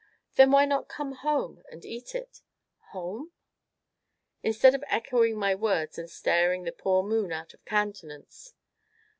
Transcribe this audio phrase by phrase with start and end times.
[0.33, 2.41] "Then why not come home and eat it?"
[2.89, 3.33] "Home?"
[4.41, 8.55] "Instead of echoing my words and staring the poor moon out of countenance?